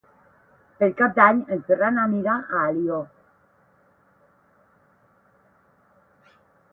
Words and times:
Per 0.77 0.87
Cap 1.01 1.11
d'Any 1.17 1.41
en 1.55 1.59
Ferran 1.67 1.99
anirà 2.03 2.37
a 2.37 2.61
Alió. 2.69 2.97